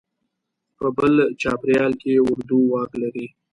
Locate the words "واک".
2.71-2.91